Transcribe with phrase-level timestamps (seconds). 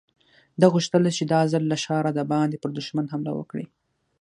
[0.59, 3.65] ده غوښتل چې دا ځل له ښاره د باندې پر دښمن حمله وکړي.